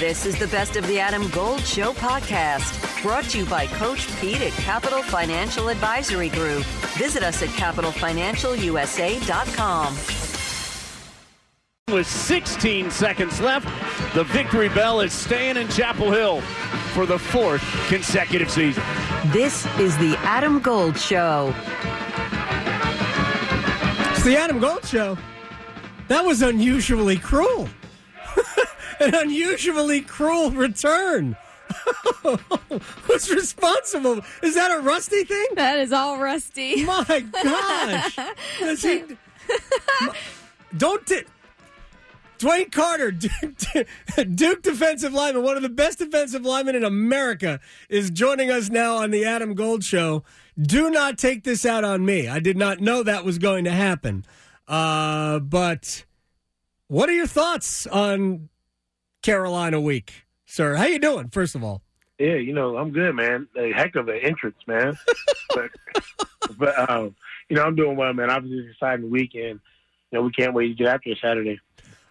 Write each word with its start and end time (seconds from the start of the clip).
This 0.00 0.24
is 0.24 0.38
the 0.38 0.46
Best 0.46 0.76
of 0.76 0.86
the 0.86 0.98
Adam 0.98 1.28
Gold 1.28 1.60
Show 1.60 1.92
podcast, 1.92 3.02
brought 3.02 3.24
to 3.24 3.40
you 3.40 3.44
by 3.44 3.66
Coach 3.66 4.08
Pete 4.18 4.40
at 4.40 4.52
Capital 4.52 5.02
Financial 5.02 5.68
Advisory 5.68 6.30
Group. 6.30 6.64
Visit 6.96 7.22
us 7.22 7.42
at 7.42 7.50
capitalfinancialusa.com. 7.50 9.94
With 11.94 12.06
16 12.06 12.90
seconds 12.90 13.42
left, 13.42 13.66
the 14.14 14.24
victory 14.24 14.70
bell 14.70 15.02
is 15.02 15.12
staying 15.12 15.58
in 15.58 15.68
Chapel 15.68 16.10
Hill 16.10 16.40
for 16.94 17.04
the 17.04 17.18
fourth 17.18 17.60
consecutive 17.88 18.50
season. 18.50 18.82
This 19.26 19.66
is 19.78 19.98
the 19.98 20.16
Adam 20.20 20.60
Gold 20.60 20.98
Show. 20.98 21.54
It's 24.12 24.24
the 24.24 24.38
Adam 24.38 24.60
Gold 24.60 24.86
Show. 24.86 25.18
That 26.08 26.24
was 26.24 26.40
unusually 26.40 27.18
cruel. 27.18 27.68
An 29.00 29.14
unusually 29.14 30.02
cruel 30.02 30.50
return. 30.50 31.36
Who's 33.02 33.30
responsible? 33.30 34.20
Is 34.42 34.54
that 34.54 34.70
a 34.70 34.80
Rusty 34.80 35.24
thing? 35.24 35.46
That 35.54 35.78
is 35.78 35.92
all 35.92 36.18
Rusty. 36.18 36.84
My 36.84 37.24
gosh. 37.42 38.18
Does 38.60 38.82
he, 38.82 39.04
don't. 40.76 41.06
T- 41.06 41.22
DeWayne 42.38 42.72
Carter, 42.72 43.10
Duke, 43.10 43.86
Duke 44.34 44.62
defensive 44.62 45.12
lineman, 45.12 45.42
one 45.42 45.56
of 45.58 45.62
the 45.62 45.68
best 45.68 45.98
defensive 45.98 46.42
linemen 46.42 46.74
in 46.74 46.84
America, 46.84 47.60
is 47.90 48.10
joining 48.10 48.50
us 48.50 48.70
now 48.70 48.96
on 48.96 49.10
the 49.10 49.26
Adam 49.26 49.52
Gold 49.54 49.84
Show. 49.84 50.24
Do 50.58 50.90
not 50.90 51.18
take 51.18 51.44
this 51.44 51.66
out 51.66 51.84
on 51.84 52.02
me. 52.06 52.28
I 52.28 52.40
did 52.40 52.56
not 52.56 52.80
know 52.80 53.02
that 53.02 53.26
was 53.26 53.36
going 53.36 53.64
to 53.64 53.70
happen. 53.70 54.24
Uh, 54.66 55.38
but 55.40 56.06
what 56.88 57.10
are 57.10 57.14
your 57.14 57.26
thoughts 57.26 57.86
on 57.86 58.48
Carolina 59.22 59.80
week, 59.80 60.24
sir? 60.46 60.76
How 60.76 60.86
you 60.86 60.98
doing? 60.98 61.28
First 61.28 61.54
of 61.54 61.62
all, 61.64 61.82
yeah, 62.18 62.34
you 62.34 62.52
know 62.52 62.76
I'm 62.76 62.90
good, 62.90 63.14
man. 63.14 63.48
A 63.56 63.72
heck 63.72 63.96
of 63.96 64.08
an 64.08 64.18
entrance, 64.22 64.58
man. 64.66 64.98
but, 65.54 65.70
but 66.58 66.90
um, 66.90 67.14
you 67.48 67.56
know 67.56 67.62
I'm 67.62 67.74
doing 67.74 67.96
well, 67.96 68.12
man. 68.12 68.30
Obviously, 68.30 68.58
it's 68.58 68.72
exciting 68.72 69.10
weekend. 69.10 69.60
You 70.10 70.18
know 70.18 70.22
we 70.22 70.30
can't 70.32 70.54
wait 70.54 70.68
to 70.68 70.74
get 70.74 70.88
after 70.88 71.14
Saturday. 71.20 71.60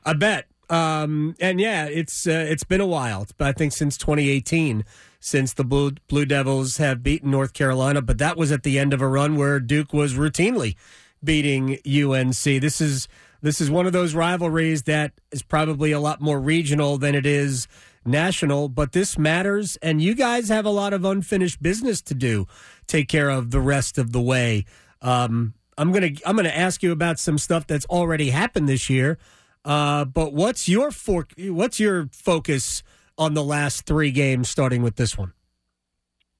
I 0.06 0.14
bet. 0.14 0.48
Um, 0.70 1.36
and 1.40 1.60
yeah, 1.60 1.86
it's 1.86 2.28
uh, 2.28 2.46
it's 2.48 2.64
been 2.64 2.82
a 2.82 2.88
while. 2.88 3.26
But 3.38 3.48
I 3.48 3.52
think 3.54 3.74
since 3.74 3.98
2018, 3.98 4.86
since 5.20 5.54
the 5.54 5.64
Blue 5.64 5.92
Blue 6.08 6.26
Devils 6.26 6.78
have 6.78 7.04
beaten 7.04 7.32
North 7.32 7.54
Carolina, 7.54 8.02
but 8.02 8.18
that 8.20 8.38
was 8.38 8.52
at 8.52 8.64
the 8.64 8.80
end 8.80 8.94
of 8.94 9.02
a 9.02 9.08
run 9.08 9.36
where 9.36 9.60
Duke 9.60 9.94
was 9.94 10.14
routinely 10.14 10.76
beating 11.24 11.78
UNC. 11.86 12.44
This 12.44 12.80
is 12.80 13.08
this 13.42 13.62
is 13.62 13.72
one 13.72 13.86
of 13.86 13.94
those 13.94 14.14
rivalries 14.14 14.84
that 14.84 15.14
is 15.32 15.42
probably 15.42 15.92
a 15.92 16.00
lot 16.00 16.22
more 16.22 16.40
regional 16.40 16.98
than 16.98 17.16
it 17.16 17.26
is 17.26 17.68
national, 18.06 18.70
but 18.70 18.92
this 18.92 19.18
matters, 19.18 19.78
and 19.82 20.02
you 20.02 20.16
guys 20.16 20.50
have 20.50 20.66
a 20.66 20.70
lot 20.70 20.94
of 20.94 21.06
unfinished 21.06 21.62
business 21.62 22.02
to 22.02 22.14
do. 22.14 22.48
Take 22.88 23.08
care 23.08 23.30
of 23.30 23.52
the 23.52 23.60
rest 23.60 23.98
of 23.98 24.12
the 24.12 24.22
way. 24.22 24.66
Um, 25.02 25.54
I'm 25.78 25.92
gonna 25.92 26.12
I'm 26.26 26.36
gonna 26.36 26.50
ask 26.50 26.84
you 26.84 26.92
about 26.92 27.20
some 27.20 27.38
stuff 27.38 27.66
that's 27.66 27.86
already 27.86 28.32
happened 28.32 28.68
this 28.68 28.90
year. 28.90 29.18
Uh, 29.64 30.06
but 30.06 30.34
what's 30.34 30.68
your 30.68 30.92
for, 30.92 31.28
what's 31.38 31.80
your 31.80 32.10
focus 32.12 32.84
on 33.18 33.34
the 33.34 33.44
last 33.44 33.86
three 33.86 34.12
games, 34.12 34.50
starting 34.50 34.82
with 34.82 34.96
this 34.96 35.18
one? 35.18 35.34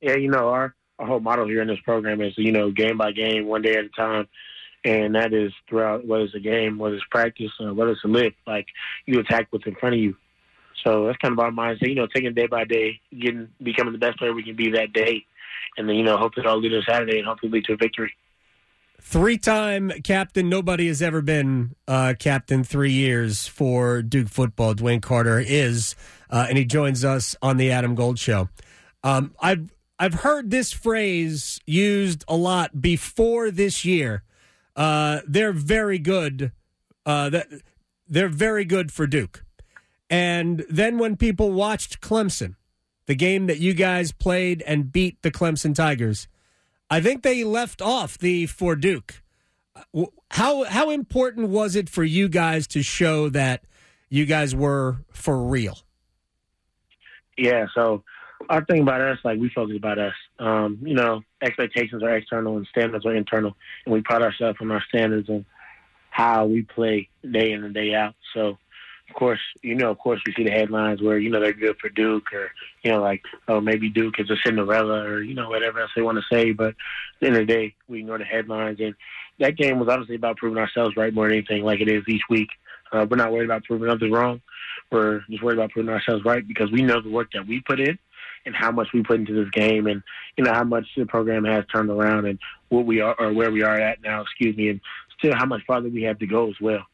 Yeah, 0.02 0.16
you 0.16 0.30
know 0.30 0.50
our 0.50 0.76
our 0.98 1.08
whole 1.08 1.20
model 1.20 1.48
here 1.48 1.62
in 1.62 1.68
this 1.68 1.80
program 1.86 2.22
is 2.22 2.34
you 2.38 2.52
know 2.52 2.72
game 2.72 2.98
by 2.98 3.12
game, 3.12 3.46
one 3.46 3.62
day 3.62 3.76
at 3.76 3.86
a 3.86 3.90
time, 3.90 4.28
and 4.86 5.16
that 5.16 5.34
is 5.34 5.52
throughout 5.68 6.06
whether 6.06 6.24
it's 6.24 6.36
a 6.36 6.40
game, 6.40 6.78
whether 6.78 6.96
it's 6.96 7.06
practice, 7.12 7.52
uh, 7.60 7.74
whether 7.74 7.92
it's 7.92 8.04
a 8.04 8.08
lift, 8.08 8.38
like 8.48 8.68
you 9.06 9.20
attack 9.20 9.48
what's 9.50 9.66
in 9.66 9.76
front 9.76 9.96
of 9.96 10.02
you. 10.02 10.16
So 10.84 11.08
that's 11.08 11.18
kind 11.18 11.34
of 11.34 11.40
our 11.40 11.52
mindset, 11.52 11.90
you 11.90 11.96
know, 11.96 12.08
taking 12.08 12.34
day 12.34 12.48
by 12.48 12.64
day, 12.64 13.02
getting 13.12 13.50
becoming 13.62 13.94
the 13.94 14.00
best 14.00 14.18
player 14.18 14.34
we 14.34 14.44
can 14.44 14.56
be 14.56 14.72
that 14.72 14.94
day, 14.94 15.26
and 15.78 15.88
then 15.88 15.96
you 15.96 16.04
know 16.04 16.18
hopefully 16.18 16.46
it'll 16.46 16.60
lead 16.60 16.74
us 16.74 16.86
Saturday 16.88 17.18
and 17.18 17.28
hopefully 17.28 17.52
lead 17.52 17.66
to 17.66 17.74
a 17.74 17.78
victory. 17.78 18.14
Three 19.02 19.38
time 19.38 19.92
captain. 20.04 20.50
Nobody 20.50 20.88
has 20.88 21.02
ever 21.02 21.22
been 21.22 21.76
uh, 21.88 22.14
captain 22.20 22.64
three 22.64 22.92
years 22.92 23.48
for 23.48 24.02
Duke 24.02 24.28
football. 24.28 24.74
DeWayne 24.74 25.02
Carter 25.02 25.40
is, 25.40 25.96
uh, 26.30 26.46
and 26.50 26.58
he 26.58 26.66
joins 26.66 27.04
us 27.04 27.36
on 27.42 27.58
the 27.58 27.72
Adam 27.72 27.96
Gold 27.96 28.20
Show. 28.20 28.50
Um, 29.04 29.34
I've 29.40 29.74
I've 29.98 30.16
heard 30.16 30.50
this 30.50 30.72
phrase 30.72 31.60
used 31.66 32.24
a 32.28 32.36
lot 32.36 32.82
before 32.82 33.52
this 33.52 33.84
year. 33.84 34.24
Uh, 34.80 35.20
they're 35.28 35.54
very 35.54 36.00
good. 36.00 36.52
Uh, 37.06 37.30
that 37.30 37.48
they're 38.08 38.30
very 38.30 38.66
good 38.66 38.92
for 38.92 39.06
Duke. 39.06 39.44
And 40.10 40.66
then 40.70 40.98
when 40.98 41.18
people 41.18 41.52
watched 41.52 42.02
Clemson, 42.02 42.56
the 43.06 43.14
game 43.14 43.46
that 43.46 43.60
you 43.60 43.76
guys 43.76 44.12
played 44.12 44.64
and 44.64 44.92
beat 44.92 45.22
the 45.22 45.30
Clemson 45.30 45.76
Tigers 45.76 46.28
I 46.90 47.02
think 47.02 47.22
they 47.22 47.44
left 47.44 47.82
off 47.82 48.18
the 48.18 48.48
for 48.48 48.76
Duke. 48.76 49.22
How 50.32 50.64
how 50.64 50.90
important 50.90 51.50
was 51.50 51.76
it 51.76 51.88
for 51.88 52.04
you 52.04 52.28
guys 52.28 52.68
to 52.68 52.82
show 52.82 53.30
that 53.30 53.64
you 54.10 54.26
guys 54.26 54.56
were 54.56 54.98
for 55.12 55.38
real? 55.44 55.78
Yeah, 57.38 57.68
so 57.74 58.04
our 58.50 58.66
thing 58.66 58.82
about 58.82 59.02
us, 59.02 59.20
like 59.24 59.40
we 59.40 59.50
focus 59.50 59.76
about 59.78 60.00
us. 60.00 60.16
Um, 60.40 60.80
you 60.82 60.96
know, 60.96 61.22
expectations 61.42 62.04
are 62.04 62.16
external 62.16 62.58
and 62.58 62.68
standards 62.68 63.06
are 63.06 63.16
internal, 63.16 63.56
and 63.86 63.94
we 63.94 64.02
pride 64.02 64.24
ourselves 64.24 64.58
on 64.60 64.72
our 64.72 64.84
standards 64.90 65.30
and 65.30 65.46
how 66.10 66.46
we 66.46 66.64
play 66.64 67.10
day 67.32 67.52
in 67.52 67.64
and 67.64 67.74
day 67.74 67.94
out. 67.94 68.16
So 68.34 68.58
of 69.10 69.16
course, 69.16 69.40
you 69.64 69.76
know, 69.76 69.90
of 69.90 69.98
course, 69.98 70.22
we 70.26 70.34
see 70.34 70.44
the 70.44 70.52
headlines 70.52 71.02
where 71.02 71.18
you 71.18 71.30
know 71.30 71.40
they're 71.40 71.54
good 71.54 71.78
for 71.80 71.90
Duke, 71.90 72.34
or 72.34 72.52
you 72.84 72.92
know, 72.92 73.02
like 73.02 73.24
oh 73.48 73.62
maybe 73.62 73.90
Duke 73.90 74.20
is 74.20 74.30
a 74.30 74.36
Cinderella, 74.44 75.04
or 75.04 75.22
you 75.22 75.36
know 75.36 75.50
whatever 75.50 75.80
else 75.80 75.92
they 75.96 76.02
want 76.02 76.18
to 76.18 76.36
say. 76.36 76.52
But 76.52 76.70
at 76.70 76.76
the 77.20 77.28
end 77.28 77.36
of 77.38 77.48
the 77.48 77.54
day, 77.54 77.76
we 77.88 78.00
ignore 78.00 78.18
the 78.18 78.26
headlines, 78.26 78.80
and 78.80 78.96
that 79.40 79.58
game 79.58 79.80
was 79.80 79.90
obviously 79.90 80.16
about 80.16 80.38
proving 80.38 80.60
ourselves 80.60 80.96
right 80.96 81.14
more 81.14 81.28
than 81.28 81.38
anything, 81.38 81.64
like 81.64 81.82
it 81.82 81.90
is 81.90 82.04
each 82.08 82.24
week. 82.30 82.50
Uh, 82.92 83.06
we're 83.10 83.18
not 83.18 83.32
worried 83.32 83.46
about 83.46 83.64
proving 83.64 83.90
others 83.90 84.12
wrong. 84.12 84.42
We're 84.92 85.22
just 85.30 85.44
worried 85.44 85.60
about 85.60 85.72
proving 85.72 85.94
ourselves 85.94 86.26
right 86.26 86.48
because 86.48 86.72
we 86.72 86.82
know 86.82 87.02
the 87.02 87.12
work 87.12 87.30
that 87.34 87.48
we 87.48 87.62
put 87.62 87.80
in 87.80 88.00
and 88.46 88.56
how 88.56 88.72
much 88.72 88.90
we 88.94 89.04
put 89.04 89.20
into 89.20 89.34
this 89.34 89.50
game, 89.52 89.88
and 89.88 90.02
you 90.38 90.44
know 90.44 90.54
how 90.54 90.64
much 90.64 90.86
the 90.96 91.06
program 91.06 91.44
has 91.46 91.66
turned 91.72 91.90
around, 91.90 92.26
and 92.26 92.40
what 92.70 92.86
we 92.86 93.02
are 93.02 93.16
or 93.20 93.34
where 93.34 93.52
we 93.52 93.64
are 93.64 93.80
at 93.80 94.02
now. 94.02 94.22
Excuse 94.22 94.56
me, 94.56 94.70
and 94.70 94.82
still 95.18 95.36
how 95.36 95.46
much 95.46 95.62
farther 95.68 95.90
we 95.90 96.04
have 96.04 96.20
to 96.20 96.28
go 96.28 96.50
as 96.50 96.56
well. 96.62 96.86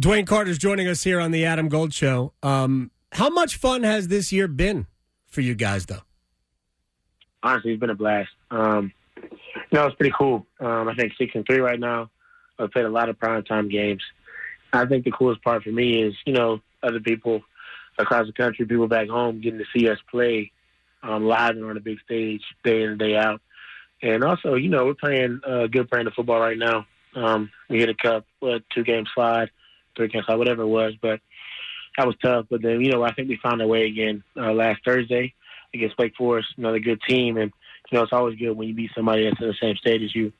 DeWayne 0.00 0.26
Carter's 0.26 0.58
joining 0.58 0.86
us 0.88 1.02
here 1.04 1.20
on 1.20 1.30
the 1.30 1.44
Adam 1.46 1.68
Gold 1.68 1.94
Show. 1.94 2.32
Um, 2.42 2.90
how 3.12 3.30
much 3.30 3.56
fun 3.56 3.82
has 3.82 4.08
this 4.08 4.30
year 4.30 4.46
been 4.46 4.86
for 5.26 5.40
you 5.40 5.54
guys, 5.54 5.86
though? 5.86 6.02
Honestly, 7.42 7.72
it's 7.72 7.80
been 7.80 7.90
a 7.90 7.94
blast. 7.94 8.28
Um, 8.50 8.92
you 9.16 9.30
know, 9.72 9.86
it's 9.86 9.96
pretty 9.96 10.14
cool. 10.16 10.46
Um, 10.60 10.88
I 10.88 10.94
think 10.94 11.12
six 11.16 11.32
and 11.34 11.46
three 11.46 11.60
right 11.60 11.80
now. 11.80 12.10
I've 12.58 12.70
played 12.70 12.84
a 12.84 12.90
lot 12.90 13.08
of 13.08 13.18
primetime 13.18 13.70
games. 13.70 14.02
I 14.72 14.84
think 14.86 15.04
the 15.04 15.10
coolest 15.10 15.42
part 15.42 15.62
for 15.62 15.70
me 15.70 16.02
is, 16.02 16.14
you 16.26 16.32
know, 16.32 16.60
other 16.82 17.00
people 17.00 17.42
across 17.98 18.26
the 18.26 18.32
country, 18.32 18.66
people 18.66 18.88
back 18.88 19.08
home, 19.08 19.40
getting 19.40 19.58
to 19.58 19.64
see 19.74 19.88
us 19.88 19.98
play 20.10 20.52
um, 21.06 21.24
live 21.24 21.50
and 21.50 21.64
on 21.64 21.76
a 21.76 21.80
big 21.80 21.98
stage 22.04 22.42
day 22.64 22.82
in 22.82 22.90
and 22.90 22.98
day 22.98 23.16
out. 23.16 23.40
And 24.02 24.22
also, 24.24 24.54
you 24.54 24.68
know, 24.68 24.84
we're 24.84 24.94
playing 24.94 25.40
a 25.46 25.64
uh, 25.64 25.66
good 25.66 25.88
brand 25.88 26.08
of 26.08 26.14
football 26.14 26.40
right 26.40 26.58
now. 26.58 26.86
Um, 27.14 27.50
we 27.70 27.78
hit 27.78 27.88
a 27.88 27.94
cup, 27.94 28.26
what, 28.40 28.62
two 28.74 28.84
game 28.84 29.04
slide 29.14 29.50
three 29.96 30.06
against 30.06 30.28
whatever 30.28 30.62
it 30.62 30.68
was. 30.68 30.92
But 31.00 31.20
that 31.96 32.06
was 32.06 32.16
tough. 32.22 32.46
But 32.50 32.62
then, 32.62 32.80
you 32.80 32.92
know, 32.92 33.02
I 33.02 33.12
think 33.12 33.28
we 33.28 33.38
found 33.42 33.62
our 33.62 33.68
way 33.68 33.86
again 33.86 34.22
uh, 34.36 34.52
last 34.52 34.80
Thursday 34.84 35.34
against 35.74 35.98
Wake 35.98 36.14
Forest, 36.16 36.48
another 36.56 36.78
good 36.78 37.00
team. 37.08 37.36
And, 37.36 37.52
you 37.90 37.98
know, 37.98 38.04
it's 38.04 38.12
always 38.12 38.38
good 38.38 38.52
when 38.52 38.68
you 38.68 38.74
beat 38.74 38.90
somebody 38.94 39.24
that's 39.24 39.40
in 39.40 39.48
the 39.48 39.54
same 39.60 39.76
state 39.76 40.02
as 40.02 40.14
you. 40.14 40.32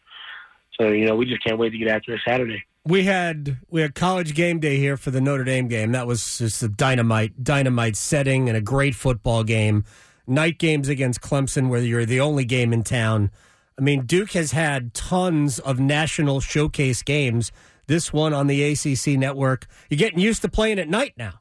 So, 0.79 0.89
you 0.89 1.07
know, 1.07 1.17
we 1.17 1.25
just 1.25 1.43
can't 1.43 1.59
wait 1.59 1.71
to 1.71 1.79
get 1.79 1.89
after 1.89 2.15
it 2.15 2.21
Saturday. 2.27 2.65
We 2.85 3.05
had 3.05 3.57
we 3.69 3.81
had 3.81 3.97
college 3.97 4.35
game 4.35 4.61
day 4.61 4.77
here 4.77 4.97
for 4.97 5.11
the 5.11 5.21
Notre 5.21 5.43
Dame 5.43 5.67
game. 5.67 5.93
That 5.93 6.07
was 6.07 6.39
just 6.39 6.63
a 6.63 6.69
dynamite 6.69 7.43
dynamite 7.43 7.97
setting 7.97 8.49
and 8.49 8.57
a 8.57 8.61
great 8.61 8.95
football 8.95 9.43
game. 9.43 9.85
Night 10.27 10.59
games 10.59 10.89
against 10.89 11.21
Clemson, 11.21 11.69
where 11.69 11.81
you're 11.81 12.07
the 12.07 12.21
only 12.21 12.45
game 12.45 12.73
in 12.73 12.83
town. 12.83 13.31
I 13.79 13.83
mean, 13.83 14.07
Duke 14.07 14.33
has 14.33 14.53
had 14.53 14.95
tons 14.95 15.59
of 15.59 15.79
national 15.79 16.41
showcase 16.41 17.03
games 17.03 17.53
this 17.87 18.13
one 18.13 18.33
on 18.33 18.47
the 18.47 18.63
ACC 18.63 19.19
network. 19.19 19.67
You're 19.89 19.99
getting 19.99 20.19
used 20.19 20.43
to 20.43 20.49
playing 20.49 20.79
at 20.79 20.89
night 20.89 21.15
now. 21.17 21.41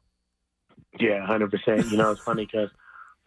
Yeah, 0.98 1.26
hundred 1.26 1.50
percent. 1.50 1.90
You 1.90 1.98
know, 1.98 2.10
it's 2.10 2.22
funny 2.22 2.46
because 2.46 2.70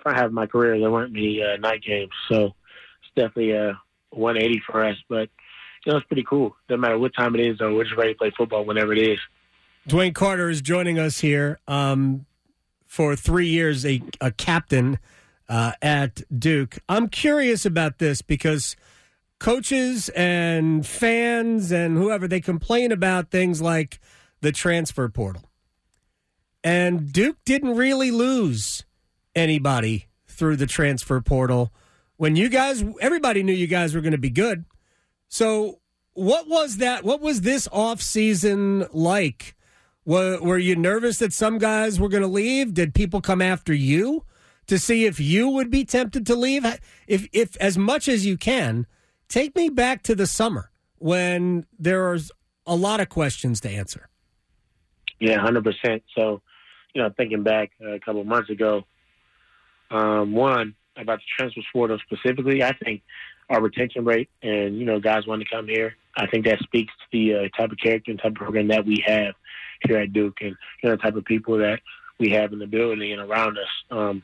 I 0.06 0.16
have 0.16 0.32
my 0.32 0.46
career, 0.46 0.80
there 0.80 0.90
weren't 0.90 1.14
many 1.14 1.42
uh, 1.44 1.58
night 1.58 1.84
games, 1.84 2.12
so 2.30 2.46
it's 2.46 3.12
definitely 3.16 3.52
a 3.52 3.80
180 4.12 4.62
for 4.66 4.84
us. 4.84 4.96
But 5.08 5.30
you 5.86 5.92
know, 5.92 5.98
it's 5.98 6.08
pretty 6.08 6.24
cool. 6.24 6.56
No 6.70 6.78
matter 6.78 6.98
what 6.98 7.14
time 7.16 7.36
it 7.36 7.42
is, 7.42 7.58
though, 7.60 7.76
we're 7.76 7.84
just 7.84 7.98
ready 7.98 8.14
to 8.14 8.18
play 8.18 8.32
football 8.36 8.66
whenever 8.66 8.94
it 8.94 9.00
is. 9.00 9.20
DeWayne 9.88 10.14
Carter 10.14 10.50
is 10.50 10.62
joining 10.62 11.00
us 11.00 11.20
here 11.20 11.60
um, 11.68 12.26
for 12.86 13.16
three 13.16 13.48
years, 13.48 13.86
a, 13.86 14.02
a 14.20 14.32
captain 14.32 15.00
uh, 15.50 15.74
at 15.82 16.22
Duke. 16.40 16.78
I'm 16.88 17.10
curious 17.10 17.66
about 17.66 17.98
this 17.98 18.22
because 18.22 18.76
coaches 19.40 20.10
and 20.10 20.86
fans 20.86 21.72
and 21.72 21.98
whoever 21.98 22.28
they 22.28 22.40
complain 22.42 22.92
about 22.92 23.32
things 23.32 23.62
like 23.62 24.00
the 24.42 24.52
transfer 24.52 25.10
portal. 25.10 25.44
and 26.64 27.12
Duke 27.12 27.38
didn't 27.46 27.76
really 27.76 28.12
lose 28.12 28.86
anybody 29.36 30.08
through 30.28 30.58
the 30.58 30.68
transfer 30.68 31.22
portal. 31.22 31.74
When 32.18 32.36
you 32.36 32.50
guys, 32.50 32.84
everybody 33.02 33.44
knew 33.44 33.54
you 33.54 33.68
guys 33.68 33.96
were 33.96 34.02
going 34.02 34.12
to 34.12 34.18
be 34.18 34.30
good. 34.30 34.66
So, 35.30 35.80
what 36.14 36.48
was 36.50 36.78
that? 36.78 37.04
What 37.06 37.22
was 37.22 37.42
this 37.42 37.68
off 37.72 38.02
season 38.02 38.86
like? 38.92 39.56
Were, 40.06 40.40
were 40.42 40.58
you 40.58 40.76
nervous 40.76 41.20
that 41.20 41.32
some 41.34 41.60
guys 41.60 42.00
were 42.00 42.10
going 42.10 42.24
to 42.24 42.28
leave? 42.28 42.74
Did 42.74 42.94
people 42.94 43.22
come 43.22 43.42
after 43.42 43.74
you 43.74 44.26
to 44.70 44.80
see 44.80 45.06
if 45.06 45.20
you 45.20 45.50
would 45.50 45.70
be 45.70 45.84
tempted 45.84 46.26
to 46.28 46.36
leave? 46.36 46.66
If, 47.08 47.28
if 47.34 47.58
as 47.58 47.78
much 47.78 48.08
as 48.08 48.26
you 48.26 48.38
can, 48.38 48.88
take 49.28 49.56
me 49.56 49.70
back 49.70 50.04
to 50.04 50.16
the 50.16 50.26
summer 50.26 50.72
when 50.98 51.66
there 51.78 52.12
was 52.12 52.32
a 52.66 52.76
lot 52.76 53.00
of 53.00 53.10
questions 53.10 53.60
to 53.62 53.70
answer. 53.70 54.10
Yeah, 55.20 55.40
hundred 55.40 55.64
percent. 55.64 56.04
So, 56.16 56.42
you 56.94 57.02
know, 57.02 57.10
thinking 57.18 57.44
back 57.44 57.72
a 57.82 58.00
couple 58.00 58.24
months 58.24 58.50
ago, 58.50 58.84
um, 59.92 60.34
one 60.34 60.76
about 60.98 61.20
the 61.20 61.24
transfer 61.38 61.62
portal 61.74 61.98
specifically, 62.06 62.64
I 62.64 62.74
think 62.84 63.02
our 63.50 63.62
retention 63.62 64.06
rate 64.06 64.30
and 64.44 64.78
you 64.78 64.86
know 64.86 65.00
guys 65.00 65.26
wanting 65.28 65.46
to 65.46 65.56
come 65.56 65.68
here. 65.68 65.96
I 66.16 66.28
think 66.28 66.46
that 66.46 66.60
speaks 66.60 66.94
to 66.94 67.06
the 67.12 67.34
uh, 67.34 67.58
type 67.58 67.72
of 67.72 67.78
character 67.82 68.12
and 68.12 68.20
type 68.20 68.32
of 68.32 68.36
program 68.36 68.68
that 68.70 68.86
we 68.86 69.04
have 69.06 69.34
here 69.88 69.98
at 69.98 70.14
Duke, 70.14 70.38
and 70.42 70.56
you 70.84 70.90
know 70.90 70.96
the 70.96 71.02
type 71.02 71.16
of 71.16 71.26
people 71.26 71.58
that 71.58 71.80
we 72.20 72.32
have 72.32 72.54
in 72.54 72.60
the 72.60 72.68
building 72.68 73.12
and 73.14 73.22
around 73.22 73.58
us. 73.58 73.68
Um, 73.90 74.24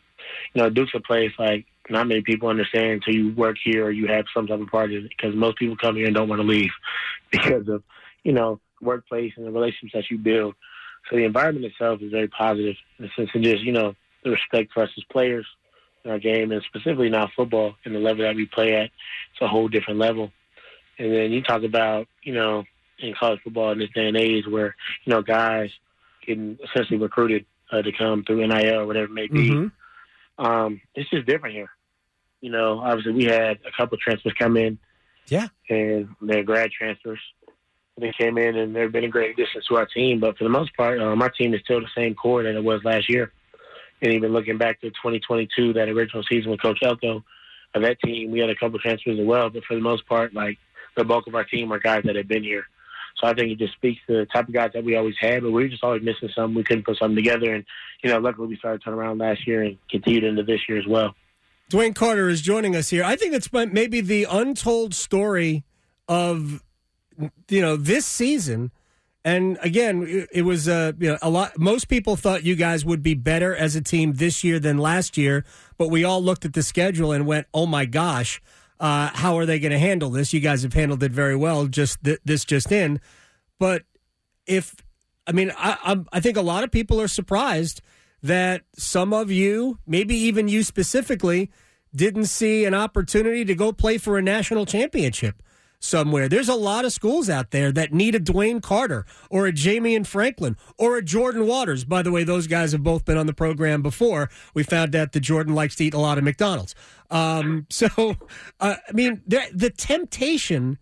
you 0.53 0.61
know, 0.61 0.69
Duke's 0.69 0.91
a 0.95 0.99
place 0.99 1.31
like 1.39 1.65
not 1.89 2.07
many 2.07 2.21
people 2.21 2.49
understand 2.49 2.91
until 2.91 3.13
you 3.13 3.33
work 3.35 3.57
here 3.63 3.85
or 3.85 3.91
you 3.91 4.07
have 4.07 4.25
some 4.33 4.47
type 4.47 4.59
of 4.59 4.67
part 4.67 4.91
of 4.91 5.05
it 5.05 5.09
because 5.09 5.35
most 5.35 5.57
people 5.57 5.77
come 5.77 5.95
here 5.95 6.07
and 6.07 6.15
don't 6.15 6.29
want 6.29 6.41
to 6.41 6.47
leave 6.47 6.71
because 7.31 7.67
of 7.67 7.83
you 8.23 8.33
know 8.33 8.59
workplace 8.81 9.33
and 9.37 9.45
the 9.45 9.51
relationships 9.51 9.93
that 9.93 10.11
you 10.11 10.17
build. 10.17 10.55
So 11.09 11.15
the 11.15 11.23
environment 11.23 11.65
itself 11.65 12.01
is 12.01 12.11
very 12.11 12.27
positive 12.27 12.75
in 12.97 13.05
the 13.05 13.11
sense 13.15 13.29
of 13.33 13.41
just 13.41 13.63
you 13.63 13.71
know 13.71 13.95
the 14.23 14.31
respect 14.31 14.73
for 14.73 14.83
us 14.83 14.89
as 14.97 15.03
players 15.11 15.45
in 16.03 16.11
our 16.11 16.19
game, 16.19 16.51
and 16.51 16.61
specifically 16.63 17.09
now 17.09 17.29
football 17.35 17.75
and 17.85 17.95
the 17.95 17.99
level 17.99 18.23
that 18.23 18.35
we 18.35 18.45
play 18.45 18.75
at. 18.75 18.85
It's 18.85 19.41
a 19.41 19.47
whole 19.47 19.67
different 19.67 19.99
level. 19.99 20.31
And 20.97 21.11
then 21.11 21.31
you 21.31 21.41
talk 21.41 21.63
about, 21.63 22.07
you 22.23 22.33
know, 22.33 22.63
in 22.99 23.13
college 23.19 23.41
football 23.43 23.71
in 23.71 23.79
this 23.79 23.89
day 23.93 24.07
and 24.07 24.15
age 24.15 24.45
where, 24.47 24.75
you 25.03 25.13
know, 25.13 25.21
guys 25.21 25.69
getting 26.25 26.57
essentially 26.63 26.97
recruited 26.97 27.45
uh, 27.71 27.81
to 27.81 27.91
come 27.91 28.23
through 28.23 28.47
NIL 28.47 28.79
or 28.79 28.85
whatever 28.87 29.05
it 29.05 29.11
may 29.11 29.27
be. 29.27 29.49
Mm-hmm. 29.49 30.45
Um, 30.45 30.81
it's 30.93 31.09
just 31.09 31.25
different 31.25 31.55
here. 31.55 31.69
You 32.41 32.51
know, 32.51 32.79
obviously 32.79 33.13
we 33.13 33.25
had 33.25 33.59
a 33.65 33.71
couple 33.75 33.95
of 33.95 34.01
transfers 34.01 34.33
come 34.37 34.57
in. 34.57 34.77
Yeah. 35.27 35.47
And 35.69 36.09
they're 36.21 36.43
grad 36.43 36.71
transfers. 36.71 37.19
They 37.97 38.13
came 38.19 38.37
in 38.37 38.57
and 38.57 38.75
they've 38.75 38.91
been 38.91 39.05
a 39.05 39.09
great 39.09 39.31
addition 39.31 39.61
to 39.67 39.77
our 39.77 39.85
team. 39.85 40.19
But 40.19 40.37
for 40.37 40.43
the 40.43 40.49
most 40.49 40.75
part, 40.75 40.99
um, 40.99 41.21
our 41.21 41.29
team 41.29 41.53
is 41.53 41.61
still 41.63 41.79
the 41.79 41.87
same 41.95 42.13
core 42.13 42.43
that 42.43 42.55
it 42.55 42.63
was 42.63 42.83
last 42.83 43.09
year 43.09 43.31
and 44.01 44.13
even 44.13 44.33
looking 44.33 44.57
back 44.57 44.81
to 44.81 44.89
2022, 44.89 45.73
that 45.73 45.89
original 45.89 46.23
season 46.29 46.51
with 46.51 46.61
Coach 46.61 46.79
Elko 46.83 47.23
of 47.73 47.81
that 47.81 47.99
team, 48.01 48.31
we 48.31 48.39
had 48.39 48.49
a 48.49 48.55
couple 48.55 48.79
transfers 48.79 49.19
as 49.19 49.25
well. 49.25 49.49
But 49.49 49.63
for 49.65 49.75
the 49.75 49.81
most 49.81 50.05
part, 50.07 50.33
like 50.33 50.57
the 50.95 51.03
bulk 51.03 51.27
of 51.27 51.35
our 51.35 51.43
team 51.43 51.71
are 51.71 51.79
guys 51.79 52.03
that 52.05 52.15
have 52.15 52.27
been 52.27 52.43
here. 52.43 52.65
So 53.17 53.27
I 53.27 53.33
think 53.33 53.51
it 53.51 53.57
just 53.57 53.73
speaks 53.73 54.01
to 54.07 54.17
the 54.17 54.25
type 54.25 54.47
of 54.47 54.53
guys 54.53 54.71
that 54.73 54.83
we 54.83 54.95
always 54.95 55.15
had, 55.19 55.41
but 55.41 55.51
we 55.51 55.63
were 55.63 55.69
just 55.69 55.83
always 55.83 56.03
missing 56.03 56.29
something. 56.35 56.55
We 56.55 56.63
couldn't 56.63 56.85
put 56.85 56.97
something 56.97 57.15
together, 57.15 57.53
and 57.53 57.65
you 58.03 58.09
know, 58.09 58.19
luckily 58.19 58.47
we 58.47 58.57
started 58.57 58.81
turning 58.83 58.99
around 58.99 59.19
last 59.19 59.47
year 59.47 59.63
and 59.63 59.77
continued 59.89 60.23
into 60.23 60.43
this 60.43 60.61
year 60.67 60.77
as 60.77 60.87
well. 60.87 61.15
DeWayne 61.71 61.95
Carter 61.95 62.29
is 62.29 62.41
joining 62.41 62.75
us 62.75 62.89
here. 62.89 63.03
I 63.03 63.15
think 63.15 63.33
it's 63.33 63.51
maybe 63.51 64.01
the 64.01 64.27
untold 64.29 64.93
story 64.93 65.63
of 66.07 66.63
you 67.47 67.61
know 67.61 67.75
this 67.75 68.05
season 68.05 68.71
and 69.25 69.57
again, 69.63 70.27
it 70.31 70.43
was 70.43 70.69
uh, 70.69 70.91
you 70.99 71.09
know, 71.09 71.17
a 71.19 71.31
lot. 71.31 71.57
Most 71.57 71.87
people 71.87 72.15
thought 72.15 72.43
you 72.43 72.55
guys 72.55 72.85
would 72.85 73.01
be 73.01 73.15
better 73.15 73.55
as 73.55 73.75
a 73.75 73.81
team 73.81 74.13
this 74.13 74.43
year 74.43 74.59
than 74.59 74.77
last 74.77 75.17
year, 75.17 75.43
but 75.79 75.89
we 75.89 76.03
all 76.03 76.21
looked 76.21 76.45
at 76.45 76.53
the 76.53 76.61
schedule 76.61 77.11
and 77.11 77.25
went, 77.25 77.47
"Oh 77.51 77.65
my 77.65 77.85
gosh, 77.85 78.39
uh, 78.79 79.09
how 79.13 79.37
are 79.37 79.45
they 79.45 79.59
going 79.59 79.71
to 79.71 79.79
handle 79.79 80.09
this?" 80.09 80.33
You 80.33 80.39
guys 80.39 80.63
have 80.63 80.73
handled 80.73 81.03
it 81.03 81.11
very 81.11 81.35
well. 81.35 81.67
Just 81.67 82.03
th- 82.03 82.19
this 82.25 82.45
just 82.45 82.71
in, 82.71 82.99
but 83.59 83.83
if 84.45 84.75
I 85.27 85.31
mean, 85.31 85.51
I, 85.57 85.77
I'm, 85.83 86.07
I 86.11 86.19
think 86.19 86.37
a 86.37 86.41
lot 86.41 86.63
of 86.63 86.71
people 86.71 87.01
are 87.01 87.07
surprised 87.07 87.81
that 88.21 88.63
some 88.75 89.13
of 89.13 89.31
you, 89.31 89.79
maybe 89.85 90.15
even 90.15 90.47
you 90.47 90.63
specifically, 90.63 91.51
didn't 91.95 92.25
see 92.25 92.65
an 92.65 92.73
opportunity 92.73 93.45
to 93.45 93.55
go 93.55 93.71
play 93.71 93.97
for 93.97 94.17
a 94.17 94.21
national 94.21 94.65
championship 94.65 95.41
somewhere. 95.79 96.27
There's 96.27 96.49
a 96.49 96.55
lot 96.55 96.85
of 96.85 96.91
schools 96.91 97.29
out 97.29 97.51
there 97.51 97.71
that 97.71 97.93
need 97.93 98.15
a 98.15 98.19
DeWayne 98.19 98.61
Carter 98.61 99.05
or 99.29 99.47
a 99.47 99.51
Jamion 99.51 100.05
Franklin 100.05 100.57
or 100.77 100.97
a 100.97 101.03
Jordan 101.03 101.47
Waters. 101.47 101.85
By 101.85 102.01
the 102.01 102.11
way, 102.11 102.23
those 102.23 102.47
guys 102.47 102.71
have 102.71 102.83
both 102.83 103.05
been 103.05 103.17
on 103.17 103.27
the 103.27 103.33
program 103.33 103.81
before. 103.81 104.29
We 104.53 104.63
found 104.63 104.95
out 104.95 105.11
that 105.11 105.19
Jordan 105.19 105.53
likes 105.53 105.75
to 105.75 105.85
eat 105.85 105.93
a 105.93 105.99
lot 105.99 106.17
of 106.17 106.23
McDonald's. 106.23 106.75
Um, 107.09 107.67
so, 107.69 108.15
uh, 108.59 108.75
I 108.87 108.91
mean, 108.91 109.21
the, 109.27 109.41
the 109.53 109.69
temptation. 109.69 110.77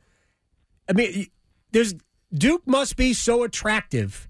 I 0.90 0.94
mean, 0.94 1.28
there's 1.72 1.96
Duke 2.34 2.66
must 2.66 2.96
be 2.96 3.14
so 3.14 3.44
attractive 3.44 4.30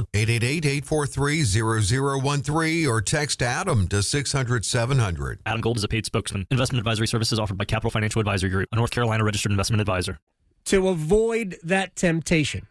888 0.13 0.83
843-0013 0.83 2.87
or 2.87 3.01
text 3.01 3.41
Adam 3.41 3.87
to 3.87 3.97
600-700. 3.97 5.37
Adam 5.45 5.61
Gold 5.61 5.77
is 5.77 5.83
a 5.83 5.87
paid 5.87 6.05
spokesman. 6.05 6.45
Investment 6.51 6.79
advisory 6.79 7.07
services 7.07 7.39
offered 7.39 7.57
by 7.57 7.65
Capital 7.65 7.91
Financial 7.91 8.19
Advisory 8.19 8.49
Group, 8.49 8.69
a 8.71 8.75
North 8.75 8.91
Carolina 8.91 9.23
registered 9.23 9.51
investment 9.51 9.81
advisor. 9.81 10.19
To 10.65 10.89
avoid 10.89 11.57
that 11.63 11.95
temptation, 11.95 12.67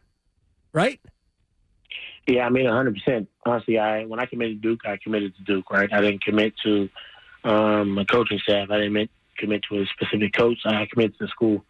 right? 0.72 1.00
Yeah, 2.26 2.46
I 2.46 2.50
mean, 2.50 2.66
100%. 2.66 3.26
Honestly, 3.44 3.78
I 3.78 4.04
when 4.04 4.20
I 4.20 4.26
committed 4.26 4.62
to 4.62 4.68
Duke, 4.68 4.80
I 4.86 4.96
committed 5.02 5.34
to 5.36 5.42
Duke, 5.42 5.70
right? 5.70 5.92
I 5.92 6.00
didn't 6.00 6.22
commit 6.22 6.54
to 6.64 6.88
um, 7.44 7.98
a 7.98 8.04
coaching 8.04 8.38
staff. 8.38 8.70
I 8.70 8.78
didn't 8.78 9.10
commit 9.38 9.62
to 9.70 9.80
a 9.80 9.86
specific 9.86 10.34
coach. 10.34 10.58
I 10.64 10.86
committed 10.92 11.18
to 11.18 11.24
the 11.24 11.28
school. 11.28 11.64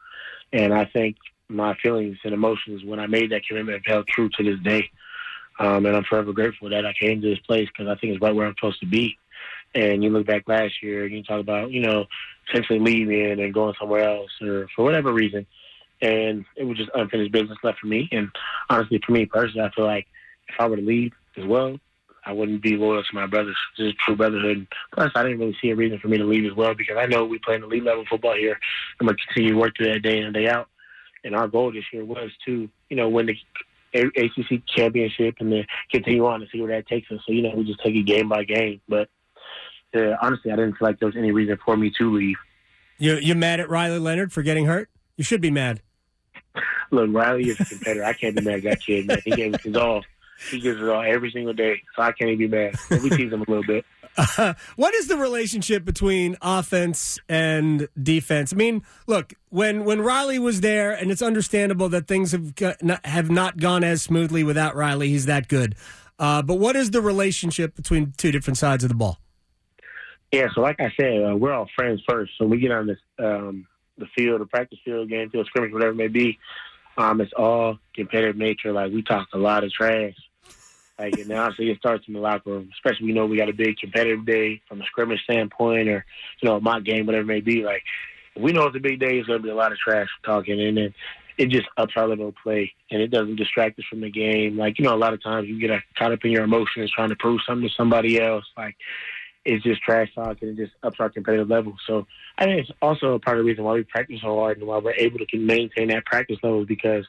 And 0.53 0.75
I 0.75 0.85
think 0.85 1.17
my 1.49 1.75
feelings 1.83 2.19
and 2.25 2.35
emotions 2.35 2.83
when 2.85 3.01
I 3.01 3.07
made 3.07 3.31
that 3.31 3.47
commitment 3.47 3.77
have 3.77 3.95
held 3.95 4.07
true 4.09 4.29
to 4.37 4.43
this 4.43 4.61
day. 4.63 4.91
Um, 5.61 5.85
and 5.85 5.95
I'm 5.95 6.05
forever 6.05 6.33
grateful 6.33 6.71
that 6.71 6.87
I 6.87 6.95
came 6.99 7.21
to 7.21 7.29
this 7.29 7.39
place 7.41 7.69
because 7.69 7.87
I 7.87 8.01
think 8.01 8.15
it's 8.15 8.23
right 8.23 8.35
where 8.35 8.47
I'm 8.47 8.55
supposed 8.59 8.81
to 8.81 8.87
be. 8.87 9.19
And 9.75 10.03
you 10.03 10.11
look 10.11 10.27
back 10.27 10.49
last 10.49 10.83
year 10.83 11.05
and 11.05 11.15
you 11.15 11.23
talk 11.23 11.39
about, 11.41 11.71
you 11.71 11.83
know, 11.83 12.07
potentially 12.47 12.79
leaving 12.79 13.41
and 13.41 13.55
going 13.55 13.75
somewhere 13.79 14.09
else 14.09 14.31
or 14.41 14.67
for 14.75 14.85
whatever 14.85 15.13
reason. 15.13 15.47
And 16.03 16.47
it 16.57 16.65
was 16.65 16.79
just 16.79 16.91
unfinished 16.95 17.31
business 17.31 17.59
left 17.63 17.79
for 17.79 17.87
me. 17.87 18.09
And 18.11 18.31
honestly, 18.71 19.01
for 19.05 19.13
me 19.13 19.27
personally, 19.27 19.67
I 19.67 19.75
feel 19.75 19.85
like 19.85 20.07
if 20.49 20.55
I 20.59 20.67
were 20.67 20.77
to 20.77 20.83
leave 20.83 21.13
as 21.37 21.45
well, 21.45 21.79
I 22.25 22.33
wouldn't 22.33 22.63
be 22.63 22.77
loyal 22.77 23.03
to 23.03 23.15
my 23.15 23.27
brothers. 23.27 23.57
This 23.79 23.89
is 23.89 23.95
true 24.05 24.17
brotherhood. 24.17 24.67
Plus, 24.95 25.11
I 25.15 25.23
didn't 25.23 25.39
really 25.39 25.57
see 25.61 25.71
a 25.71 25.77
reason 25.77 25.99
for 25.99 26.09
me 26.09 26.19
to 26.19 26.25
leave 26.25 26.51
as 26.51 26.57
well 26.57 26.75
because 26.75 26.97
I 26.99 27.07
know 27.07 27.25
we 27.25 27.39
play 27.39 27.57
in 27.57 27.63
elite 27.63 27.85
level 27.85 28.05
football 28.09 28.35
here. 28.35 28.59
I'm 28.99 29.07
going 29.07 29.17
to 29.17 29.27
continue 29.27 29.55
to 29.55 29.61
work 29.61 29.77
through 29.77 29.93
that 29.93 30.03
day 30.03 30.19
in 30.19 30.25
and 30.25 30.35
day 30.35 30.49
out. 30.49 30.69
And 31.23 31.37
our 31.37 31.49
goal 31.49 31.71
this 31.73 31.85
year 31.93 32.05
was 32.05 32.31
to, 32.47 32.69
you 32.89 32.97
know, 32.97 33.09
win 33.09 33.27
the 33.27 33.37
ACC 33.95 34.65
championship 34.67 35.37
and 35.41 35.53
then 35.53 35.67
continue 35.91 36.27
on 36.27 36.43
and 36.43 36.51
see 36.51 36.61
where 36.61 36.77
that 36.77 36.87
takes 36.87 37.11
us. 37.11 37.19
So, 37.27 37.33
you 37.33 37.43
know, 37.43 37.53
we 37.55 37.65
just 37.65 37.83
take 37.83 37.95
it 37.95 38.03
game 38.03 38.29
by 38.29 38.45
game. 38.45 38.81
But 38.89 39.09
uh, 39.95 40.15
honestly, 40.23 40.53
I 40.53 40.57
didn't 40.57 40.79
feel 40.79 40.89
like 40.89 40.99
there 40.99 41.09
was 41.09 41.17
any 41.17 41.33
reason 41.33 41.59
for 41.65 41.77
me 41.77 41.93
to 41.99 42.13
leave. 42.13 42.37
You 42.99 43.17
you 43.17 43.35
mad 43.35 43.61
at 43.61 43.71
Riley 43.71 43.99
Leonard 43.99 44.33
for 44.33 44.43
getting 44.43 44.67
hurt? 44.67 44.91
You 45.17 45.25
should 45.25 45.41
be 45.41 45.51
mad. 45.51 45.81
Look, 46.91 47.09
Riley 47.13 47.49
is 47.49 47.61
a 47.61 47.65
competitor. 47.65 48.05
I 48.05 48.13
can't 48.13 48.37
be 48.37 48.43
mad 48.43 48.59
at 48.59 48.63
that 48.65 48.81
kid, 48.81 49.07
man. 49.07 49.21
He 49.25 49.31
gave 49.31 49.55
us 49.55 49.63
his 49.63 49.77
all. 49.77 50.05
He 50.51 50.61
gives 50.61 50.81
it 50.81 50.89
all 50.89 51.03
every 51.03 51.31
single 51.31 51.53
day, 51.53 51.83
so 51.95 52.03
I 52.03 52.13
can't 52.13 52.31
even 52.31 52.51
be 52.51 52.57
mad. 52.57 52.75
We 53.03 53.11
tease 53.11 53.33
him 53.33 53.43
a 53.43 53.51
little 53.51 53.65
bit. 53.65 53.85
Uh, 54.17 54.55
what 54.77 54.95
is 54.95 55.07
the 55.09 55.17
relationship 55.17 55.85
between 55.85 56.37
offense 56.41 57.19
and 57.29 57.89
defense? 58.01 58.53
I 58.53 58.57
mean, 58.57 58.83
look, 59.07 59.35
when 59.51 59.85
when 59.85 60.01
Riley 60.01 60.39
was 60.39 60.61
there, 60.61 60.93
and 60.93 61.11
it's 61.11 61.23
understandable 61.23 61.89
that 61.91 62.07
things 62.07 62.33
have 62.33 62.53
have 63.05 63.31
not 63.31 63.59
gone 63.59 63.85
as 63.85 64.03
smoothly 64.03 64.43
without 64.43 64.75
Riley. 64.75 65.09
He's 65.09 65.27
that 65.27 65.49
good. 65.49 65.75
Uh, 66.19 66.43
but 66.43 66.57
what 66.57 66.77
is 66.77 66.91
the 66.91 67.01
relationship 67.01 67.75
between 67.75 68.13
two 68.17 68.31
different 68.31 68.59
sides 68.59 68.85
of 68.85 68.89
the 68.89 68.95
ball? 68.95 69.19
Yeah, 70.33 70.47
so 70.55 70.61
like 70.61 70.79
I 70.79 70.93
said, 70.99 71.25
uh, 71.25 71.35
we're 71.35 71.53
all 71.53 71.69
friends 71.75 72.03
first. 72.09 72.33
So 72.39 72.47
we 72.47 72.59
get 72.59 72.71
on 72.71 72.87
this 72.87 72.99
um, 73.19 73.67
the 73.99 74.07
field, 74.17 74.41
the 74.41 74.47
practice 74.47 74.79
field, 74.85 75.09
game 75.09 75.31
field, 75.31 75.47
scrimmage, 75.47 75.73
whatever 75.73 75.93
it 75.93 75.97
may 75.97 76.09
be. 76.09 76.39
Um, 76.99 77.21
it's 77.21 77.33
all 77.37 77.79
competitive 77.95 78.37
nature. 78.37 78.73
Like 78.73 78.93
we 78.93 79.03
talk 79.03 79.29
a 79.33 79.39
lot 79.39 79.65
of 79.65 79.73
trash 79.73 80.15
Like, 81.01 81.19
and 81.19 81.33
honestly, 81.33 81.71
it 81.71 81.79
starts 81.79 82.05
in 82.07 82.13
the 82.13 82.21
locker 82.21 82.51
room. 82.51 82.69
Especially, 82.75 83.07
we 83.07 83.13
know 83.15 83.25
we 83.25 83.39
got 83.39 83.49
a 83.49 83.55
big 83.55 83.79
competitive 83.79 84.27
day 84.27 84.61
from 84.69 84.83
a 84.83 84.85
scrimmage 84.85 85.23
standpoint, 85.25 85.89
or 85.89 86.05
you 86.43 86.49
know, 86.49 86.61
mock 86.61 86.85
game, 86.85 87.07
whatever 87.07 87.23
it 87.23 87.35
may 87.35 87.41
be. 87.41 87.65
Like, 87.65 87.83
we 88.37 88.53
know 88.53 88.67
it's 88.67 88.77
a 88.77 88.81
big 88.81 89.01
day. 89.01 89.17
It's 89.17 89.27
going 89.27 89.39
to 89.39 89.43
be 89.43 89.49
a 89.49 89.55
lot 89.55 89.73
of 89.73 89.79
trash 89.79 90.09
talking, 90.23 90.61
and 90.61 90.77
then 90.77 90.95
it 91.39 91.49
just 91.49 91.67
ups 91.79 91.95
our 91.97 92.07
level 92.07 92.29
of 92.29 92.35
play, 92.43 92.71
and 92.91 93.01
it 93.01 93.11
doesn't 93.11 93.37
distract 93.37 93.79
us 93.79 93.87
from 93.89 94.03
the 94.03 94.11
game. 94.11 94.59
Like, 94.59 94.79
you 94.79 94.85
know, 94.85 94.95
a 94.95 94.99
lot 94.99 95.15
of 95.15 95.23
times 95.23 95.49
you 95.49 95.59
get 95.59 95.81
caught 95.97 96.13
up 96.13 96.23
in 96.23 96.33
your 96.33 96.45
emotions, 96.45 96.93
trying 96.95 97.09
to 97.09 97.17
prove 97.17 97.41
something 97.49 97.67
to 97.67 97.75
somebody 97.75 98.21
else. 98.21 98.45
Like, 98.55 98.77
it's 99.47 99.65
just 99.65 99.81
trash 99.81 100.15
talk, 100.15 100.43
and 100.43 100.51
it 100.51 100.63
just 100.63 100.77
ups 100.83 101.01
our 101.01 101.09
competitive 101.09 101.49
level. 101.49 101.77
So, 101.87 102.07
I 102.37 102.45
think 102.45 102.61
it's 102.61 102.79
also 102.83 103.19
part 103.19 103.39
of 103.39 103.45
the 103.45 103.49
reason 103.49 103.65
why 103.65 103.73
we 103.73 103.85
practice 103.85 104.21
so 104.21 104.39
hard 104.39 104.59
and 104.59 104.67
why 104.67 104.77
we're 104.77 104.93
able 104.93 105.21
to 105.21 105.39
maintain 105.39 105.89
that 105.89 106.05
practice 106.05 106.37
level 106.43 106.67
because 106.67 107.07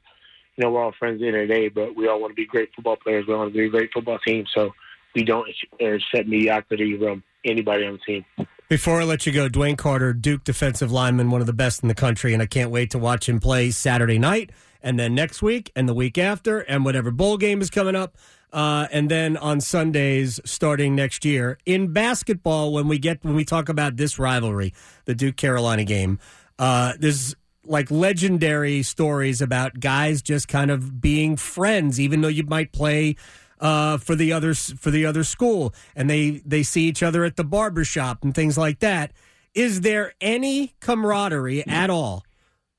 you 0.56 0.64
know, 0.64 0.72
we're 0.72 0.84
all 0.84 0.94
friends 0.98 1.16
at 1.16 1.20
the 1.22 1.28
end 1.28 1.38
of 1.38 1.48
the 1.48 1.54
day, 1.54 1.70
but 1.70 1.96
we 1.96 2.08
all 2.08 2.20
want 2.20 2.32
to 2.32 2.36
be 2.36 2.46
great 2.46 2.70
football 2.76 2.98
players. 2.98 3.26
We 3.28 3.36
want 3.36 3.54
to 3.54 3.58
be 3.58 3.66
a 3.66 3.70
great 3.70 3.92
football 3.94 4.20
team. 4.20 4.46
So 4.54 4.72
we 5.16 5.24
don't 5.24 5.50
accept 5.80 6.28
mediocrity 6.28 6.98
from 6.98 7.24
anybody 7.46 7.86
on 7.86 7.94
the 7.94 8.00
team. 8.00 8.48
Before 8.70 9.02
I 9.02 9.04
let 9.04 9.26
you 9.26 9.34
go, 9.34 9.50
DeWayne 9.50 9.78
Carter, 9.78 10.14
Duke 10.14 10.44
defensive 10.44 10.92
lineman, 10.92 11.30
one 11.30 11.42
of 11.42 11.48
the 11.48 11.54
best 11.54 11.84
in 11.84 11.90
the 11.90 11.96
country, 11.96 12.34
and 12.34 12.42
I 12.42 12.46
can't 12.46 12.72
wait 12.72 12.92
to 12.92 13.00
watch 13.00 13.28
him 13.28 13.40
play 13.40 13.72
Saturday 13.72 14.18
night 14.18 14.52
and 14.82 14.98
then 14.98 15.14
next 15.14 15.42
week 15.42 15.72
and 15.76 15.88
the 15.88 15.94
week 15.94 16.18
after 16.18 16.60
and 16.60 16.86
whatever 16.86 17.12
bowl 17.12 17.38
game 17.38 17.62
is 17.62 17.70
coming 17.70 17.96
up. 17.96 18.18
Uh, 18.54 18.88
and 18.92 19.10
then 19.10 19.38
on 19.38 19.62
Sundays 19.62 20.40
starting 20.44 20.94
next 20.94 21.24
year 21.24 21.58
in 21.66 21.94
basketball, 21.94 22.74
when 22.74 22.88
we 22.88 22.98
get 22.98 23.24
when 23.24 23.36
we 23.36 23.46
talk 23.46 23.70
about 23.70 23.96
this 23.96 24.20
rivalry, 24.20 24.74
the 25.06 25.16
Duke 25.16 25.38
Carolina 25.38 25.86
game, 25.86 26.20
uh, 26.60 26.94
there's 27.00 27.36
like 27.66 27.92
legendary 27.92 28.84
stories 28.84 29.42
about 29.42 29.80
guys 29.80 30.22
just 30.22 30.48
kind 30.48 30.72
of 30.72 31.02
being 31.02 31.36
friends, 31.36 32.00
even 32.00 32.22
though 32.22 32.28
you 32.28 32.44
might 32.44 32.72
play 32.72 33.16
uh, 33.60 33.98
for 33.98 34.16
the 34.16 34.34
other 34.34 34.54
for 34.54 34.92
the 34.92 35.06
other 35.06 35.24
school, 35.24 35.74
and 35.96 36.10
they 36.10 36.42
they 36.46 36.64
see 36.64 36.84
each 36.84 37.04
other 37.04 37.24
at 37.24 37.36
the 37.36 37.44
barbershop 37.44 38.24
and 38.24 38.34
things 38.34 38.58
like 38.58 38.80
that. 38.80 39.14
Is 39.54 39.82
there 39.82 40.14
any 40.22 40.74
camaraderie 40.80 41.68
at 41.68 41.90
all 41.90 42.24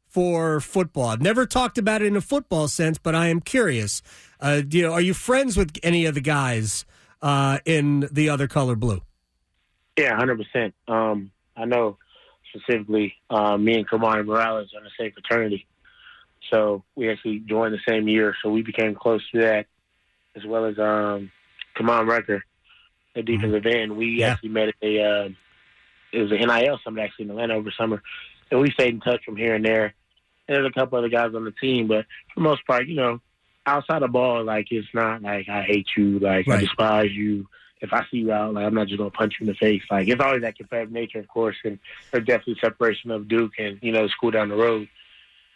for 0.09 0.61
football? 0.61 1.09
I've 1.09 1.21
never 1.23 1.47
talked 1.47 1.79
about 1.79 2.03
it 2.03 2.07
in 2.07 2.17
a 2.17 2.21
football 2.21 2.67
sense, 2.67 2.99
but 2.99 3.15
I 3.15 3.29
am 3.29 3.41
curious. 3.41 4.03
Uh, 4.41 4.63
you 4.69 4.83
know, 4.83 4.93
are 4.93 5.01
you 5.01 5.15
friends 5.15 5.57
with 5.57 5.79
any 5.83 6.07
of 6.07 6.15
the 6.15 6.21
guys 6.21 6.85
uh, 7.21 7.59
in 7.65 8.09
the 8.11 8.29
other 8.29 8.49
color 8.49 8.75
blue? 8.75 9.03
Yeah, 9.97 10.17
hundred 10.17 10.41
um, 10.41 10.47
percent. 10.53 10.75
I 11.55 11.65
know 11.67 11.99
specifically, 12.55 13.15
um, 13.31 13.65
me 13.65 13.75
and 13.75 13.89
Kamari 13.89 14.25
Morales 14.25 14.71
on 14.77 14.85
the 14.85 14.91
same 14.99 15.13
fraternity. 15.13 15.67
So 16.51 16.83
we 16.95 17.11
actually 17.11 17.41
joined 17.41 17.75
the 17.75 17.81
same 17.89 18.09
year, 18.09 18.35
so 18.43 18.51
we 18.51 18.63
became 18.63 18.95
close 18.95 19.23
to 19.31 19.41
that, 19.41 19.67
as 20.35 20.45
well 20.45 20.67
as 20.67 20.79
um, 20.79 21.31
Kaimon 21.77 22.07
Rucker, 22.09 22.45
the 23.15 23.23
mm-hmm. 23.23 23.33
defensive 23.33 23.67
end. 23.67 23.97
We 23.97 24.19
yeah. 24.19 24.33
actually 24.33 24.51
met 24.51 24.69
at 24.69 24.75
a 24.83 25.03
uh, 25.03 25.29
it 26.13 26.21
was 26.21 26.33
an 26.33 26.39
NIL 26.39 26.79
summit 26.85 27.03
actually 27.03 27.27
in 27.27 27.31
Atlanta 27.31 27.55
over 27.55 27.73
summer, 27.79 28.03
and 28.51 28.61
we 28.61 28.71
stayed 28.71 28.95
in 28.95 29.01
touch 29.01 29.25
from 29.25 29.37
here 29.37 29.55
and 29.55 29.65
there. 29.65 29.95
And 30.49 30.57
there's 30.57 30.67
a 30.67 30.79
couple 30.79 30.99
other 30.99 31.09
guys 31.09 31.35
on 31.35 31.45
the 31.45 31.53
team, 31.53 31.87
but 31.87 32.05
for 32.35 32.41
the 32.41 32.43
most 32.43 32.67
part, 32.67 32.89
you 32.89 32.97
know, 32.97 33.21
outside 33.65 34.03
of 34.03 34.13
ball, 34.13 34.45
like 34.45 34.67
it's 34.71 34.89
not 34.93 35.23
like 35.23 35.49
I 35.49 35.63
hate 35.63 35.87
you, 35.97 36.19
like 36.19 36.47
right. 36.47 36.59
I 36.59 36.61
despise 36.61 37.13
you 37.13 37.47
if 37.83 37.93
I 37.93 38.07
see 38.11 38.19
you 38.19 38.33
out, 38.33 38.55
like 38.55 38.65
I'm 38.65 38.75
not 38.75 38.87
just 38.87 38.99
gonna 38.99 39.11
punch 39.11 39.35
you 39.39 39.47
in 39.47 39.53
the 39.53 39.59
face. 39.59 39.83
Like 39.91 40.09
it's 40.09 40.21
always 40.21 40.43
that 40.43 40.57
competitive 40.57 40.93
nature, 40.93 41.19
of 41.19 41.29
course, 41.29 41.57
and 41.65 41.79
there's 42.11 42.25
definitely 42.25 42.57
separation 42.61 43.11
of 43.11 43.29
Duke 43.29 43.53
and 43.59 43.79
you 43.83 43.93
know 43.93 44.05
the 44.05 44.09
school 44.09 44.31
down 44.31 44.49
the 44.49 44.57
road. 44.57 44.89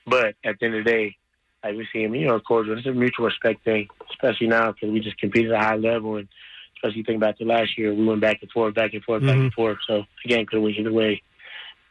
But 0.07 0.35
at 0.45 0.59
the 0.59 0.67
end 0.67 0.75
of 0.75 0.85
the 0.85 0.91
day, 0.91 1.17
like 1.63 1.77
we 1.77 1.87
see 1.93 2.03
him, 2.03 2.15
you 2.15 2.27
know, 2.27 2.35
of 2.35 2.45
course, 2.45 2.67
it's 2.69 2.87
a 2.87 2.93
mutual 2.93 3.27
respect 3.27 3.65
thing, 3.65 3.89
especially 4.11 4.49
now 4.49 4.73
because 4.73 4.91
we 4.91 5.01
just 5.01 5.19
competed 5.19 5.53
at 5.53 5.61
a 5.61 5.65
high 5.65 5.77
level, 5.77 6.17
and 6.17 6.29
especially 6.77 7.05
think 7.05 7.21
back 7.21 7.39
to 7.39 7.45
last 7.45 7.79
year, 7.79 7.95
we 7.95 8.05
went 8.05 8.21
back 8.21 8.39
and 8.43 8.51
forth, 8.51 8.75
back 8.75 8.93
and 8.93 9.05
forth, 9.05 9.23
mm-hmm. 9.23 9.29
back 9.29 9.37
and 9.37 9.53
forth. 9.53 9.79
So 9.87 10.05
again, 10.25 10.47
could 10.47 10.59
win 10.59 10.75
either 10.75 10.93
way. 10.93 11.23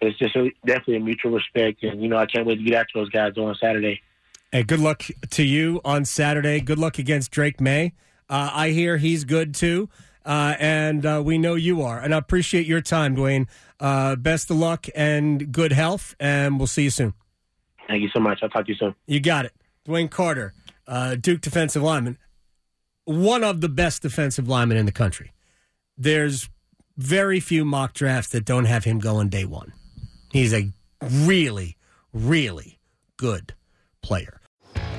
But 0.01 0.09
it's 0.09 0.19
just 0.19 0.35
a, 0.35 0.51
definitely 0.65 0.97
a 0.97 0.99
mutual 0.99 1.31
respect, 1.31 1.81
and 1.83 2.01
you 2.01 2.09
know, 2.09 2.17
I 2.17 2.25
can't 2.25 2.45
wait 2.45 2.57
to 2.57 2.63
get 2.63 2.75
out 2.75 2.87
to 2.93 2.99
those 2.99 3.09
guys 3.09 3.37
on 3.37 3.55
Saturday. 3.55 4.01
Hey, 4.51 4.63
good 4.63 4.81
luck 4.81 5.03
to 5.29 5.43
you 5.43 5.79
on 5.85 6.03
Saturday. 6.03 6.59
Good 6.59 6.77
luck 6.77 6.99
against 6.99 7.31
Drake 7.31 7.61
Maye. 7.61 7.93
Uh, 8.29 8.49
I 8.53 8.69
hear 8.69 8.97
he's 8.97 9.23
good 9.23 9.53
too 9.53 9.87
uh, 10.25 10.55
and 10.59 11.05
uh, 11.05 11.21
we 11.23 11.37
know 11.37 11.55
you 11.55 11.81
are. 11.81 11.99
And 11.99 12.13
I 12.13 12.17
appreciate 12.17 12.65
your 12.65 12.81
time, 12.81 13.15
DeWayne. 13.15 13.47
Uh, 13.79 14.15
best 14.15 14.49
of 14.49 14.57
luck 14.57 14.87
and 14.95 15.51
good 15.51 15.71
health, 15.71 16.15
and 16.19 16.57
we'll 16.57 16.67
see 16.67 16.83
you 16.83 16.89
soon. 16.89 17.13
Thank 17.87 18.01
you 18.01 18.09
so 18.09 18.19
much. 18.19 18.39
I'll 18.41 18.49
talk 18.49 18.65
to 18.65 18.71
you 18.71 18.77
soon. 18.77 18.95
You 19.05 19.19
got 19.19 19.45
it. 19.45 19.53
DeWayne 19.87 20.09
Carter, 20.09 20.53
uh, 20.87 21.15
Duke 21.15 21.41
defensive 21.41 21.83
lineman, 21.83 22.17
one 23.03 23.43
of 23.43 23.61
the 23.61 23.69
best 23.69 24.01
defensive 24.01 24.47
linemen 24.47 24.77
in 24.77 24.85
the 24.85 24.91
country. 24.91 25.31
There's 25.97 26.49
very 26.97 27.39
few 27.39 27.65
mock 27.65 27.93
drafts 27.93 28.31
that 28.31 28.45
don't 28.45 28.65
have 28.65 28.85
him 28.85 28.99
going 28.99 29.29
day 29.29 29.45
one. 29.45 29.73
He's 30.31 30.53
a 30.53 30.71
really, 31.01 31.77
really 32.13 32.79
good 33.17 33.53
player. 34.01 34.39